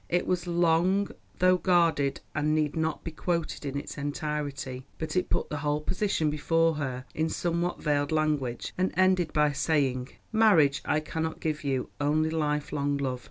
It 0.09 0.25
was 0.25 0.47
long, 0.47 1.09
though 1.37 1.57
guarded, 1.57 2.21
and 2.33 2.55
need 2.55 2.75
not 2.75 3.03
be 3.03 3.11
quoted 3.11 3.67
in 3.67 3.77
its 3.77 3.99
entirety, 3.99 4.87
but 4.97 5.15
it 5.15 5.29
put 5.29 5.49
the 5.51 5.57
whole 5.59 5.79
position 5.79 6.31
before 6.31 6.73
her 6.77 7.05
in 7.13 7.29
somewhat 7.29 7.83
veiled 7.83 8.11
language, 8.11 8.73
and 8.79 8.91
ended 8.97 9.31
by 9.31 9.51
saying, 9.51 10.09
"Marriage 10.31 10.81
I 10.85 11.01
cannot 11.01 11.39
give 11.39 11.63
you, 11.63 11.91
only 11.99 12.31
life 12.31 12.73
long 12.73 12.97
love. 12.97 13.19